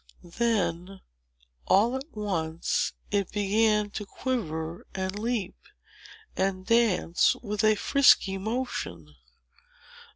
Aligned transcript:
Then, 0.23 0.99
all 1.67 1.95
at 1.95 2.07
once, 2.11 2.93
it 3.11 3.31
began 3.31 3.91
to 3.91 4.03
quiver, 4.03 4.87
and 4.95 5.19
leap, 5.19 5.59
and 6.35 6.65
dance, 6.65 7.35
with 7.35 7.63
a 7.63 7.75
frisky 7.75 8.39
motion. 8.39 9.13